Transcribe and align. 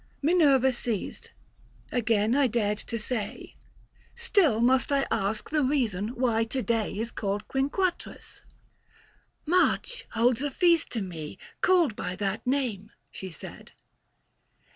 Minerva 0.29 0.71
ceased: 0.73 1.29
again 1.91 2.33
I 2.33 2.47
dared 2.47 2.79
to 2.79 2.97
say," 2.97 3.55
Still 4.15 4.59
must 4.59 4.91
I 4.91 5.05
ask 5.11 5.51
the 5.51 5.61
reason 5.63 6.07
why 6.15 6.43
to 6.45 6.63
day 6.63 6.89
840 6.99 7.01
Is 7.01 7.11
called 7.11 7.47
Quinquatrus?"" 7.47 8.41
March 9.59 10.07
holds 10.13 10.41
a 10.41 10.49
feast 10.49 10.89
to 10.93 11.03
me 11.03 11.37
Called 11.61 11.95
by 11.95 12.15
that 12.15 12.47
name," 12.47 12.89
she 13.11 13.29
said. 13.29 13.73